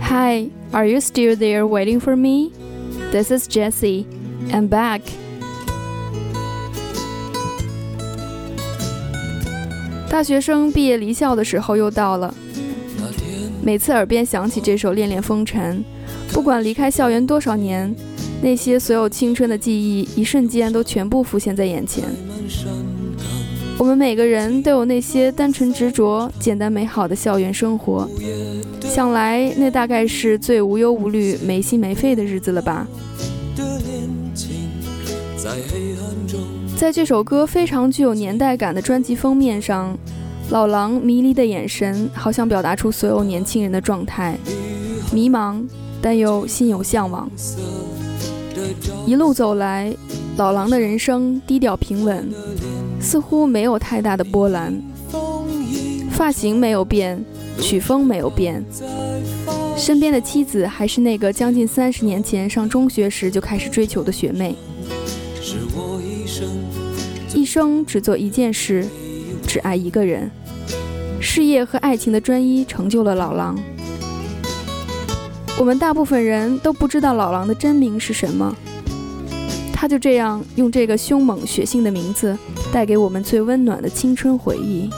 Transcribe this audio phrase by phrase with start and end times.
[0.00, 2.50] Hi, are you still there waiting for me?
[3.12, 4.06] This is Jessie.
[4.50, 5.02] I'm back.
[10.08, 12.34] 大学生毕业离校的时候又到了，
[13.62, 15.84] 每次耳边响起这首《恋恋风尘》，
[16.32, 17.94] 不管离开校园多少年，
[18.40, 22.04] 那些所有青春的记忆，一瞬间都全部浮现在眼前。
[23.78, 28.08] 我们每个人都有那些单纯执着、简单美好的校园生活，
[28.80, 32.84] 想来那大概是最无忧无虑、没心没肺的日子了吧。
[36.76, 39.96] 在这首歌非常具有年代感的专辑封面上，
[40.50, 44.36] 老狼迷离的眼神，好像表达出所有年轻人的状态：
[45.12, 45.62] 迷茫，
[46.02, 47.30] 但又心有向往。
[49.06, 49.94] 一路走来，
[50.38, 52.32] 老狼的人生低调平稳，
[53.00, 54.80] 似乎没有太大的波澜。
[56.12, 57.20] 发型没有变，
[57.60, 58.64] 曲风没有变，
[59.76, 64.54] 身边的妻子还是那个将近三十年前上中学时就开始追求的学妹。
[67.34, 68.86] 一生只做一件事，
[69.44, 70.30] 只爱一个人。
[71.20, 73.58] 事业和爱情的专一成就了老狼。
[75.58, 78.54] 我们大部分人都不知道老狼的真名是什么，
[79.80, 82.36] 他就这样用这个凶猛血性的名字，
[82.72, 84.90] 带给我们最温暖的青春回忆。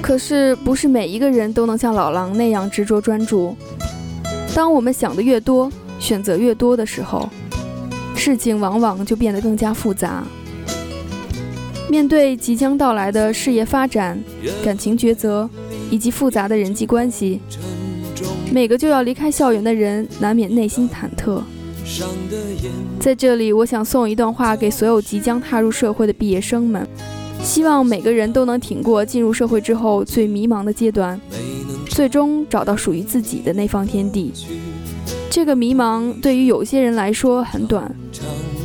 [0.00, 3.56] 可是，不是每一个人都能像老狼那样执着专注。
[4.54, 7.28] 当我们想的越多，选择越多的时候，
[8.14, 10.22] 事情往往就变得更加复杂。
[11.90, 14.22] 面对即将到来的事业发展、
[14.64, 15.50] 感情抉择
[15.90, 17.40] 以及复杂的人际关系，
[18.54, 21.42] 每个就要离开校园的人难免内心忐忑。
[23.00, 26.86] 在这里，我想送一段话给所有即将踏入社会的毕业生们，
[27.42, 31.20] 希望每个人都能挺过进入社会之后最迷茫的阶段，
[31.88, 34.32] 最终找到属于自己的那方天地。
[35.28, 37.92] 这个迷茫对于有些人来说很短，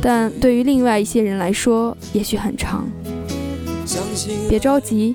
[0.00, 2.88] 但对于另外一些人来说也许很长。
[4.48, 5.14] 别着急，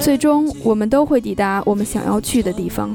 [0.00, 2.92] 最终我们都会抵达我们想要去的地方。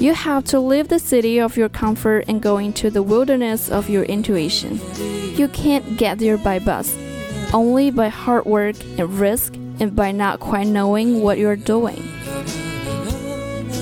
[0.00, 3.90] You have to leave the city of your comfort and go into the wilderness of
[3.90, 4.80] your intuition.
[5.36, 6.96] You can't get there by bus,
[7.52, 12.02] only by hard work and risk and by not quite knowing what you're doing.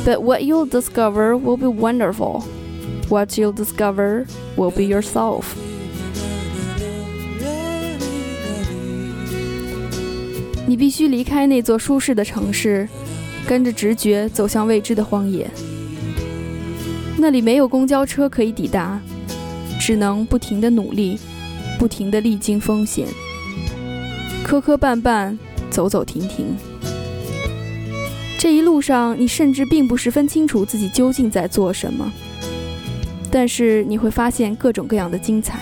[0.04, 2.42] But what you'll discover will be wonderful.
[3.08, 5.54] What you'll discover will be yourself.
[10.66, 12.88] 你必须离开那座舒适的城市，
[13.46, 15.48] 跟着直觉走向未知的荒野。
[17.19, 18.99] 那里没有公交车可以抵达，
[19.79, 21.19] 只能不停的努力，
[21.77, 23.07] 不停的历经风险，
[24.43, 25.37] 磕磕绊绊。
[25.69, 26.57] 走走停停，
[28.39, 32.11] 这一路上你甚至并不十分清楚自己究竟在做什么，
[33.31, 35.59] 但是你会发现各种各样的精彩。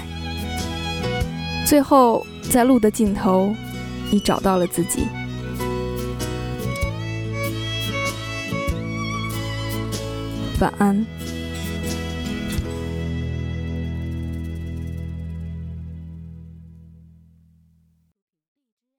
[1.66, 3.54] 最后，在路的尽头，
[4.10, 5.02] 你找到了自己。
[10.62, 11.06] 晚安。